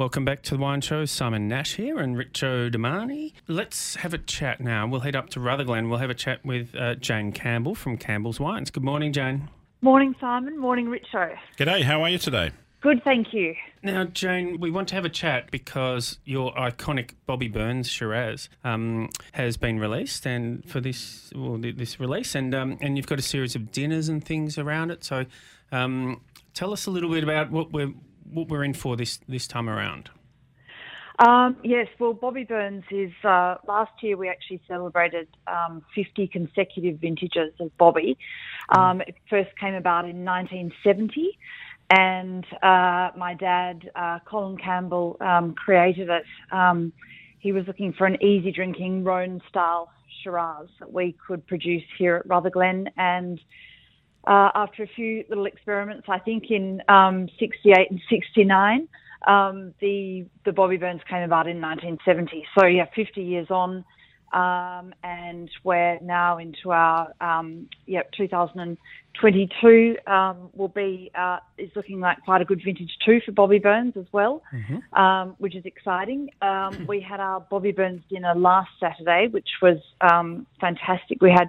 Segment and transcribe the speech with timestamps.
[0.00, 1.04] Welcome back to the Wine Show.
[1.04, 3.34] Simon Nash here and Richo Damani.
[3.46, 4.86] Let's have a chat now.
[4.86, 5.90] We'll head up to Rutherglen.
[5.90, 8.70] We'll have a chat with uh, Jane Campbell from Campbell's Wines.
[8.70, 9.50] Good morning, Jane.
[9.82, 10.56] Morning, Simon.
[10.58, 11.36] Morning, Richo.
[11.58, 12.50] G'day, how are you today?
[12.80, 13.54] Good, thank you.
[13.82, 19.10] Now, Jane, we want to have a chat because your iconic Bobbie Burns Shiraz um,
[19.32, 23.22] has been released, and for this well, this release, and um, and you've got a
[23.22, 25.04] series of dinners and things around it.
[25.04, 25.26] So,
[25.70, 26.22] um,
[26.54, 27.92] tell us a little bit about what we're
[28.32, 30.10] what we're in for this this time around.
[31.20, 33.12] Um, yes, well, Bobbie Burns is.
[33.22, 38.16] Uh, last year we actually celebrated um, 50 consecutive vintages of Bobbie.
[38.70, 41.38] Um, it first came about in 1970,
[41.90, 46.24] and uh, my dad, uh, Colin Campbell, um, created it.
[46.52, 46.92] Um,
[47.38, 49.90] he was looking for an easy drinking Rhone style
[50.22, 53.38] Shiraz that we could produce here at Rutherglen, and
[54.26, 58.88] uh, after a few little experiments, I think in um, 68 and 69
[59.26, 62.44] um, the the Bobbie Burns came about in 1970.
[62.58, 63.84] So yeah, 50 years on,
[64.32, 72.00] um, and we're now into our um, yeah 2022 um, will be uh, is looking
[72.00, 75.00] like quite a good vintage too for Bobbie Burns as well, mm-hmm.
[75.00, 76.30] um, which is exciting.
[76.40, 81.20] Um, we had our Bobbie Burns dinner last Saturday, which was um, fantastic.
[81.20, 81.48] We had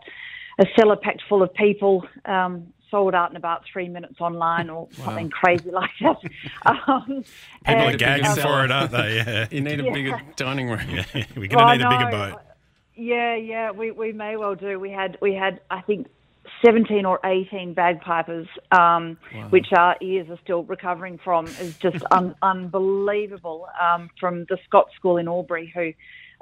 [0.60, 2.06] a cellar packed full of people.
[2.26, 5.06] Um, sold out in about three minutes online or wow.
[5.06, 6.18] something crazy like that.
[6.66, 7.24] Um,
[7.66, 9.16] People are gagging for it, aren't they?
[9.16, 9.48] Yeah.
[9.50, 9.94] You need a yeah.
[9.94, 10.82] bigger dining room.
[10.90, 12.42] Yeah, we're going to well, need a bigger boat.
[12.96, 14.80] Yeah, yeah, we, we may well do.
[14.80, 16.08] We had we had I think
[16.64, 19.48] 17 or 18 bagpipers, um, wow.
[19.50, 23.68] which our ears are still recovering from, is just un- unbelievable.
[23.82, 25.94] Um, from the Scots School in Albury, who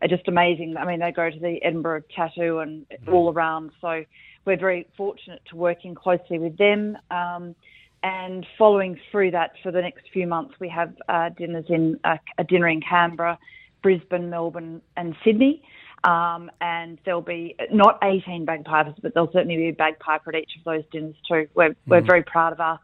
[0.01, 0.75] are just amazing.
[0.77, 3.13] I mean, they go to the Edinburgh Tattoo and mm.
[3.13, 3.71] all around.
[3.81, 4.03] So
[4.45, 6.97] we're very fortunate to working closely with them.
[7.11, 7.55] Um,
[8.01, 12.15] and following through that for the next few months, we have uh, dinners in uh,
[12.37, 13.37] a dinner in Canberra,
[13.83, 15.61] Brisbane, Melbourne, and Sydney.
[16.05, 20.51] Um, and there'll be not 18 bagpipers, but there'll certainly be a bagpiper at each
[20.57, 21.47] of those dinners too.
[21.55, 21.75] We're, mm.
[21.87, 22.79] we're very proud of our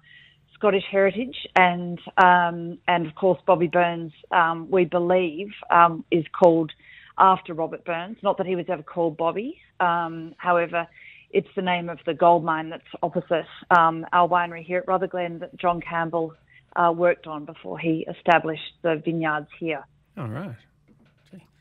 [0.55, 6.71] Scottish heritage, and um, and of course Bobbie Burns, um, we believe, um, is called
[7.17, 8.17] after Robert Burns.
[8.21, 10.87] Not that he was ever called Bobby, um, however,
[11.31, 13.45] it's the name of the gold mine that's opposite
[13.77, 16.33] um, our winery here at Rutherglen that John Campbell
[16.75, 19.85] uh, worked on before he established the vineyards here.
[20.17, 20.55] All right.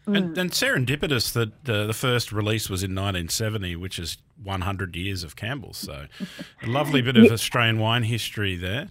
[0.06, 0.16] Mm.
[0.16, 5.25] And, and, serendipitous that the, the first release was in 1970, which is 100 years
[5.25, 5.78] of Campbell's.
[5.78, 6.06] So,
[6.62, 7.32] a lovely bit of yeah.
[7.32, 8.91] Australian wine history there.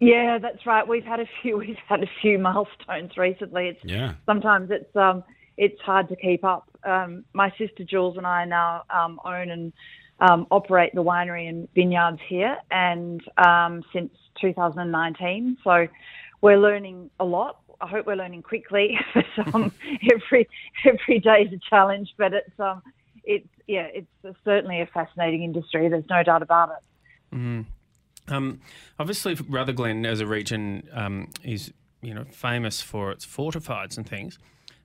[0.00, 0.86] Yeah, that's right.
[0.86, 1.56] We've had a few.
[1.58, 3.68] We've had a few milestones recently.
[3.68, 4.14] It's, yeah.
[4.26, 5.22] Sometimes it's um,
[5.58, 6.70] it's hard to keep up.
[6.84, 9.72] Um, my sister Jules and I now um, own and
[10.20, 15.58] um, operate the winery and vineyards here, and um, since 2019.
[15.62, 15.88] So
[16.40, 17.60] we're learning a lot.
[17.80, 18.98] I hope we're learning quickly.
[19.36, 20.48] every
[20.86, 22.82] every day is a challenge, but it's um,
[23.24, 25.88] it's yeah, it's certainly a fascinating industry.
[25.88, 27.36] There's no doubt about it.
[27.36, 28.32] Mm-hmm.
[28.32, 28.60] Um,
[28.98, 34.38] obviously, Rutherglen as a region um, is you know famous for its fortifieds and things.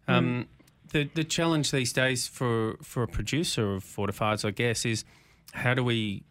[0.07, 0.62] Um, mm.
[0.91, 5.05] The the challenge these days for for a producer of fortifieds, I guess, is
[5.53, 6.23] how do we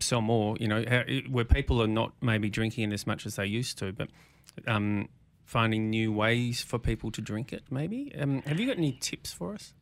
[0.00, 0.56] sell more?
[0.58, 3.78] You know, how, where people are not maybe drinking it as much as they used
[3.78, 4.08] to, but
[4.66, 5.08] um,
[5.44, 7.64] finding new ways for people to drink it.
[7.70, 8.12] Maybe.
[8.18, 9.74] Um, have you got any tips for us?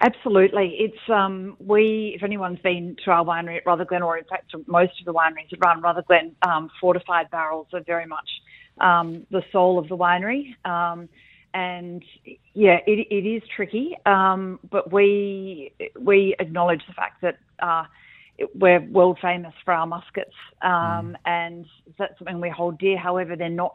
[0.00, 0.76] Absolutely.
[0.80, 2.12] It's um, we.
[2.16, 5.52] If anyone's been to our winery at Rutherglen, or in fact most of the wineries
[5.62, 8.28] around Rutherglen, um, fortified barrels are very much
[8.80, 10.54] um, the soul of the winery.
[11.54, 12.02] And
[12.54, 17.84] yeah, it, it is tricky, um, but we we acknowledge the fact that uh,
[18.54, 21.14] we're world famous for our muscats, um, mm.
[21.26, 21.66] and
[21.98, 22.96] that's something we hold dear.
[22.96, 23.74] However, they're not,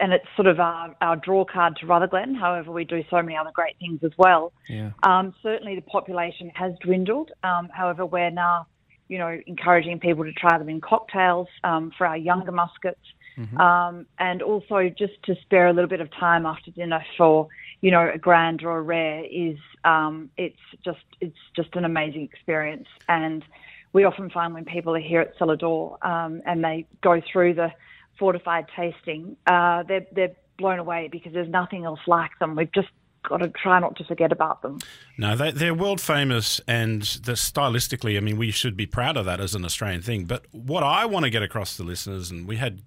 [0.00, 2.34] and it's sort of our, our draw card to Rutherglen.
[2.34, 4.52] However, we do so many other great things as well.
[4.68, 4.92] Yeah.
[5.02, 7.32] Um, certainly, the population has dwindled.
[7.44, 8.66] Um, however, we're now,
[9.08, 12.98] you know, encouraging people to try them in cocktails um, for our younger muscats.
[13.38, 13.60] Mm-hmm.
[13.60, 17.48] Um, and also just to spare a little bit of time after dinner for
[17.80, 22.22] you know a grand or a rare is um, it's just it's just an amazing
[22.22, 23.44] experience and
[23.92, 27.54] we often find when people are here at Cellar Door um, and they go through
[27.54, 27.72] the
[28.18, 32.56] fortified tasting, uh, they're, they're blown away because there's nothing else like them.
[32.56, 32.88] We've just
[33.28, 34.78] got to try not to forget about them.
[35.16, 39.24] No, they, are world famous, and the, stylistically, I mean, we should be proud of
[39.26, 40.24] that as an Australian thing.
[40.24, 42.82] But what I want to get across to listeners, and we had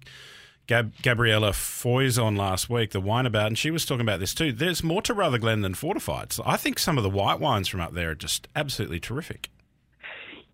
[0.66, 4.34] Gab- Gabriella Foy's on last week, the wine about, and she was talking about this
[4.34, 4.52] too.
[4.52, 6.32] There's more to Rutherglen than fortified.
[6.32, 9.48] So I think some of the white wines from up there are just absolutely terrific.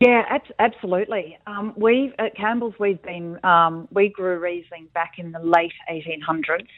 [0.00, 1.38] Yeah, ab- absolutely.
[1.46, 6.69] Um, we at Campbell's we've been um, we grew Riesling back in the late 1800s,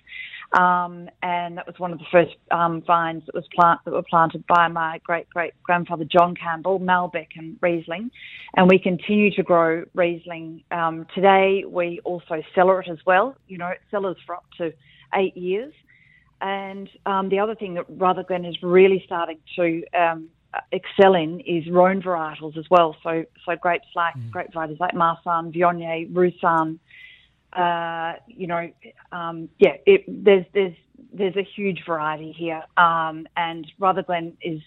[0.53, 4.03] Um, and that was one of the first um, vines that was plant that were
[4.03, 8.11] planted by my great great grandfather John Campbell, Malbec and Riesling,
[8.57, 10.65] and we continue to grow Riesling.
[10.73, 13.37] Um, today we also cellar it as well.
[13.47, 14.73] You know, it cellars for up to
[15.15, 15.73] eight years.
[16.41, 20.29] And um, the other thing that Rutherglen is really starting to um,
[20.73, 22.97] excel in is Rhone varietals as well.
[23.03, 24.31] So so grapes like mm.
[24.31, 26.81] grape varieties like Marsanne, Viognier, Roussanne,
[27.53, 28.71] uh, you know,
[29.13, 30.75] um, yeah, it, there's there's
[31.13, 34.61] there's a huge variety here, um, and Rutherglen is.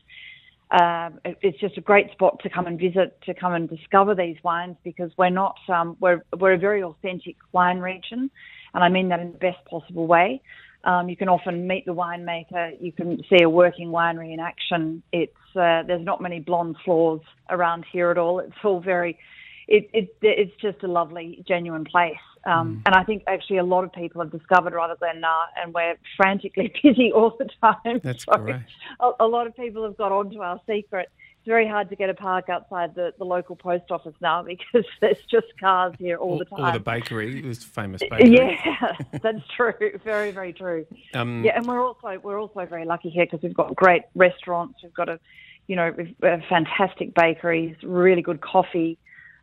[0.72, 1.12] Uh,
[1.44, 4.76] it's just a great spot to come and visit, to come and discover these wines
[4.84, 8.32] because we're not, um, we're, we're a very authentic wine region,
[8.74, 10.42] and I mean that in the best possible way.
[10.84, 12.76] Um, you can often meet the winemaker.
[12.82, 15.04] You can see a working winery in action.
[15.12, 17.22] It's uh, there's not many blonde floors
[17.52, 18.40] around here at all.
[18.40, 19.20] It's all very
[19.68, 22.16] it, it, it's just a lovely, genuine place.
[22.46, 22.82] Um, mm.
[22.86, 26.74] And I think actually a lot of people have discovered Rutherglen now, and we're frantically
[26.84, 28.02] busy all the time.
[28.04, 28.70] That's so correct.
[29.00, 31.10] A, a, lot of people have got onto our secret.
[31.40, 34.86] It's very hard to get a park outside the, the local post office now because
[35.00, 36.66] there's just cars here all, all the time.
[36.66, 38.36] Or the bakery, this famous bakery.
[38.36, 39.74] Yeah, that's true.
[40.04, 40.86] Very, very true.
[41.14, 44.80] Um, yeah, and we're also we're also very lucky here because we've got great restaurants.
[44.84, 45.20] We've got a,
[45.68, 48.98] you know, we've, uh, fantastic bakeries, really good coffee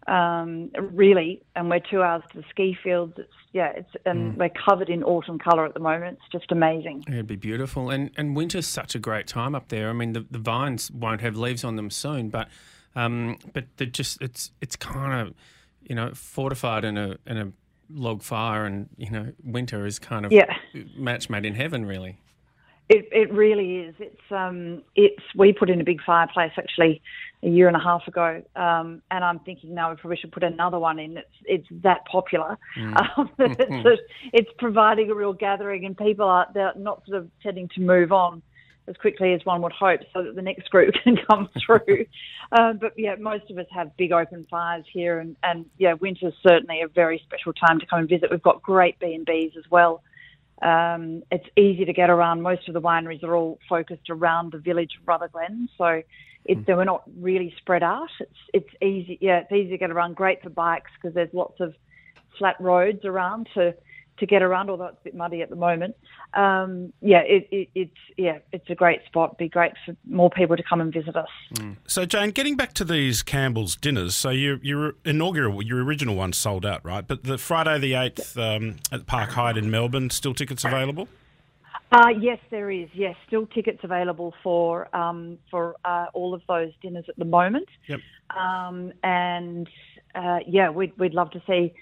[0.06, 3.14] um, really, and we're two hours to the ski fields.
[3.19, 4.38] It's yeah, it's and mm.
[4.38, 6.19] we're covered in autumn colour at the moment.
[6.20, 7.05] It's just amazing.
[7.08, 9.91] It'd be beautiful, and and winter's such a great time up there.
[9.91, 12.49] I mean, the, the vines won't have leaves on them soon, but
[12.97, 15.35] um, but they're just it's it's kind of
[15.82, 17.52] you know fortified in a in a
[17.93, 20.56] log fire, and you know winter is kind of yeah.
[20.97, 22.19] match made in heaven, really.
[22.92, 23.94] It, it really is.
[24.00, 27.00] It's um, it's we put in a big fireplace actually
[27.44, 30.42] a year and a half ago, um, and I'm thinking now we probably should put
[30.42, 31.16] another one in.
[31.16, 32.58] It's it's that popular.
[32.76, 32.96] Mm.
[33.16, 33.96] Um, it's, a,
[34.32, 38.10] it's providing a real gathering, and people are they're not sort of tending to move
[38.10, 38.42] on
[38.88, 42.06] as quickly as one would hope, so that the next group can come through.
[42.58, 46.34] um, but yeah, most of us have big open fires here, and and yeah, winter's
[46.42, 48.32] certainly a very special time to come and visit.
[48.32, 50.02] We've got great B and B's as well.
[50.62, 52.42] Um, it's easy to get around.
[52.42, 56.02] Most of the wineries are all focused around the village of Rutherglen, so
[56.44, 56.76] it's, mm.
[56.76, 58.10] we're not really spread out.
[58.18, 60.16] It's it's easy, yeah, it's easy to get around.
[60.16, 61.74] Great for bikes because there's lots of
[62.38, 63.74] flat roads around to
[64.20, 65.96] to get around, although it's a bit muddy at the moment.
[66.34, 69.31] Um, yeah, it, it, it's yeah, it's a great spot.
[69.31, 71.28] It'd Be great for more people to come and visit us.
[71.55, 71.76] Mm.
[71.87, 74.14] So, Jane, getting back to these Campbell's dinners.
[74.14, 77.06] So, your your inaugural, your original one sold out, right?
[77.06, 81.08] But the Friday the eighth um, at Park Hyatt in Melbourne, still tickets available.
[81.93, 82.88] Uh, yes, there is.
[82.94, 87.69] Yes, still tickets available for um, for uh, all of those dinners at the moment.
[87.88, 88.00] Yep.
[88.38, 89.69] Um, and
[90.14, 91.75] uh, yeah, we'd we'd love to see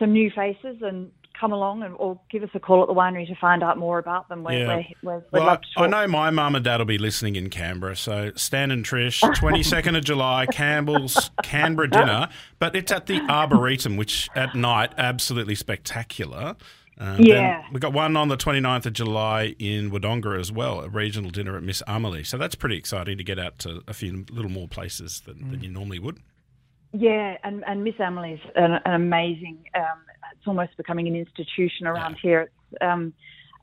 [0.00, 3.26] some new faces and come along and or give us a call at the winery
[3.26, 4.44] to find out more about them.
[4.44, 4.82] We're, yeah.
[5.02, 7.96] we're, we're, well, I, I, know my mum and dad will be listening in Canberra,
[7.96, 13.96] so Stan and Trish, 22nd of July, Campbell's Canberra dinner, but it's at the Arboretum,
[13.96, 16.56] which at night, absolutely spectacular.
[16.98, 17.64] Um, yeah.
[17.72, 21.56] We've got one on the 29th of July in Wodonga as well, a regional dinner
[21.56, 22.24] at Miss Amelie.
[22.24, 25.50] So that's pretty exciting to get out to a few little more places than, mm.
[25.50, 26.20] than you normally would.
[26.92, 29.98] Yeah, and, and Miss Amelie's an, an amazing, um,
[30.42, 32.20] it's almost becoming an institution around yeah.
[32.20, 32.40] here.
[32.40, 33.12] It's, um,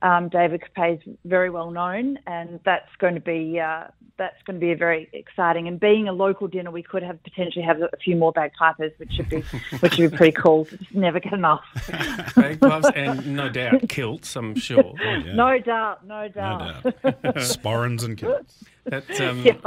[0.00, 4.58] um, David Capay is very well known, and that's going to be uh, that's going
[4.58, 5.68] to be a very exciting.
[5.68, 9.12] And being a local dinner, we could have potentially have a few more bagpipers, which
[9.12, 9.40] should be
[9.80, 10.64] which would be pretty cool.
[10.64, 11.60] Just never get enough.
[12.34, 14.82] Bagpipes and no doubt kilts, I'm sure.
[14.82, 15.34] Oh, yeah.
[15.34, 16.82] No doubt, no doubt.
[16.82, 17.34] No doubt.
[17.36, 18.64] Sporrans and kilts.
[18.84, 19.62] That's um, yep.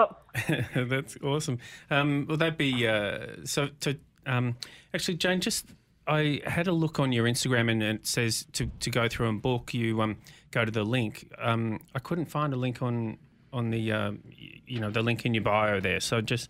[0.74, 1.60] that's awesome.
[1.92, 3.68] Um, will that be uh, so?
[3.82, 4.58] To um,
[4.96, 5.68] actually, Jane, just
[6.08, 9.42] I had a look on your Instagram and it says to, to go through and
[9.42, 10.18] book, you um,
[10.52, 11.32] go to the link.
[11.40, 13.18] Um, I couldn't find a link on
[13.52, 14.12] on the uh,
[14.66, 16.00] you know the link in your bio there.
[16.00, 16.50] So just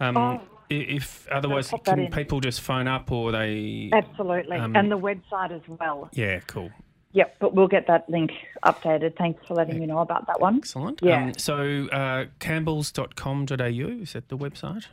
[0.00, 4.98] um, oh, if otherwise, can people just phone up or they absolutely um, and the
[4.98, 6.08] website as well.
[6.12, 6.70] Yeah, cool.
[7.12, 8.32] Yep, but we'll get that link
[8.64, 9.16] updated.
[9.16, 10.56] Thanks for letting me know about that one.
[10.56, 10.98] Excellent.
[11.00, 11.26] Yeah.
[11.26, 14.86] Um, so uh, campbells.com.au, is that the website?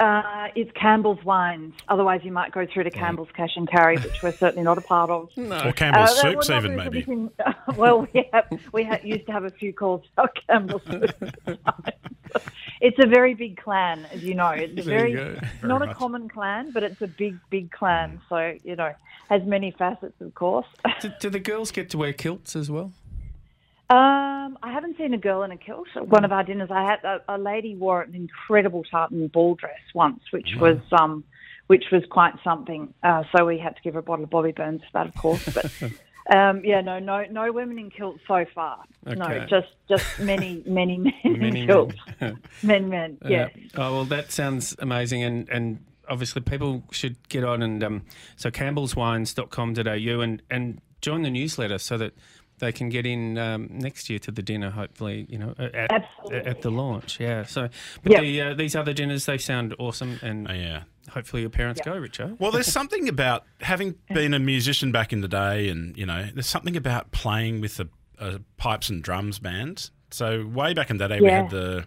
[0.00, 1.74] Uh, it's Campbell's Wines.
[1.88, 4.80] Otherwise, you might go through to Campbell's Cash and Carry, which we're certainly not a
[4.80, 5.28] part of.
[5.36, 5.64] No.
[5.64, 7.04] Or Campbell's uh, Soups, even maybe.
[7.76, 10.82] well, we, have, we have, used to have a few calls about Campbell's
[12.80, 14.50] it's a very big clan, as you know.
[14.50, 15.90] It's a very, very not much.
[15.90, 18.20] a common clan, but it's a big, big clan.
[18.28, 18.94] So you know,
[19.28, 20.66] has many facets, of course.
[21.00, 22.92] do, do the girls get to wear kilts as well?
[23.90, 25.88] Um, I haven't seen a girl in a kilt.
[25.96, 29.80] One of our dinners, I had a, a lady wore an incredible tartan ball dress
[29.94, 31.24] once, which was um,
[31.66, 32.94] which was quite something.
[33.02, 35.14] Uh, so we had to give her a bottle of Bobbie Burns for that, of
[35.16, 35.48] course.
[35.52, 35.72] But
[36.30, 38.84] Um, yeah, no, no, no women in kilts so far.
[39.06, 39.16] Okay.
[39.16, 41.96] No, just just many, many men Many in kilts.
[42.20, 42.38] men.
[42.62, 43.18] Men, men.
[43.22, 43.48] Yeah.
[43.56, 43.70] Yes.
[43.74, 48.02] Oh well, that sounds amazing, and and obviously people should get on and um,
[48.36, 52.12] so campbellswines.com.au and and join the newsletter so that
[52.60, 54.70] they can get in um, next year to the dinner.
[54.70, 56.50] Hopefully, you know, at Absolutely.
[56.50, 57.18] at the launch.
[57.18, 57.42] Yeah.
[57.44, 57.68] So,
[58.02, 58.20] but Yep.
[58.22, 60.82] the uh, these other dinners they sound awesome, and Oh, yeah.
[61.10, 61.94] hopefully your parents Yep.
[61.94, 62.36] go, Richard.
[62.38, 66.28] Well, there's something about having been a musician back in the day, and you know,
[66.32, 67.88] there's something about playing with a,
[68.18, 69.90] uh, pipes and drums band.
[70.10, 71.84] So way back in the day, we had the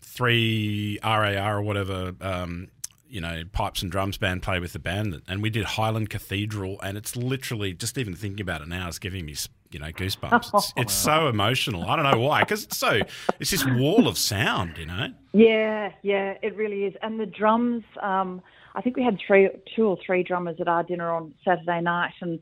[0.00, 2.68] three RAR or whatever, um,
[3.10, 6.80] you know, pipes and drums band play with the band, and we did Highland Cathedral,
[6.82, 9.34] and it's literally just even thinking about it now is giving me.
[9.72, 10.50] You know, goosebumps.
[10.52, 11.88] It's, it's so emotional.
[11.88, 13.02] I don't know why, because it's so.
[13.38, 14.78] It's this wall of sound.
[14.78, 15.12] You know.
[15.32, 16.94] Yeah, yeah, it really is.
[17.02, 18.42] And the drums, um,
[18.74, 22.14] I think we had three, two or three drummers at our dinner on Saturday night,
[22.20, 22.40] and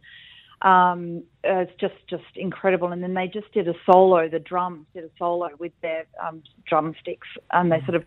[0.62, 2.92] um, it's just just incredible.
[2.92, 4.28] And then they just did a solo.
[4.28, 8.04] The drums did a solo with their um, drumsticks, and they sort of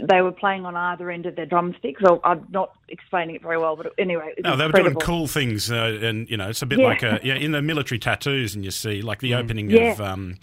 [0.00, 2.00] they were playing on either end of their drumsticks.
[2.04, 5.26] So I'm not explaining it very well, but anyway, it No, they were doing cool
[5.26, 6.86] things, uh, and you know, it's a bit Yeah.
[6.86, 9.92] like a yeah in the military tattoos, and you see like the opening Yeah.
[9.92, 10.36] of um,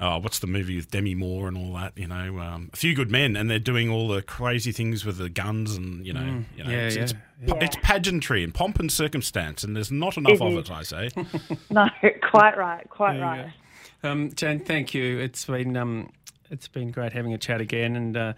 [0.00, 1.92] oh, what's the movie with Demi Moore and all that?
[1.96, 5.18] You know, um, a few good men, and they're doing all the crazy things with
[5.18, 7.64] the guns, and you know, you know, Yeah, it's, It's, yeah, yeah.
[7.64, 10.70] it's pageantry and pomp and circumstance, and there's not enough It of is.
[10.70, 10.70] it.
[10.72, 11.10] I say.
[11.70, 11.88] No,
[12.22, 13.52] quite right, quite There right.
[14.02, 15.18] Um, Jane, thank you.
[15.18, 16.10] It's been um,
[16.50, 18.32] it's been great having a chat again, and uh,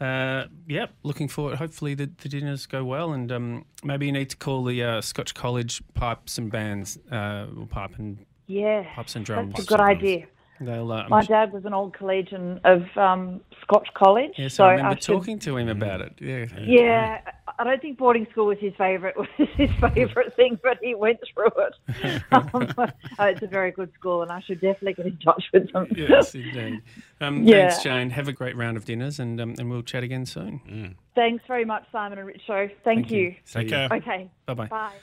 [0.00, 1.56] uh, yeah, looking forward.
[1.58, 5.00] Hopefully the, the dinners go well, and um, maybe you need to call the uh,
[5.00, 9.54] Scotch College pipes and bands, uh, or pipe and Yeah, pipes and drums.
[9.54, 10.26] that's a good idea.
[10.60, 10.90] They'll.
[10.90, 14.96] Uh, My dad was an old collegian of um, Scotch College, yes, so I remember
[14.96, 16.14] should- talking to him about it.
[16.20, 16.46] Yeah.
[16.60, 17.20] Yeah,
[17.58, 21.18] I don't think boarding school was his favourite was his favourite thing, but he went
[21.34, 22.22] through it.
[22.32, 22.86] um, uh,
[23.20, 25.88] it's a very good school, and I should definitely get in touch with them.
[25.96, 26.82] Yes, indeed.
[27.20, 27.68] Um, Yeah.
[27.68, 28.10] Thanks, Jane.
[28.10, 30.96] Have a great round of dinners, and um, and we'll chat again soon.
[31.14, 32.70] Thanks very much, Simon and Richo.
[32.84, 33.34] Thank, you.
[33.44, 33.88] See Take care.
[33.90, 34.30] Okay.
[34.46, 34.66] Bye bye.
[34.66, 34.98] Bye.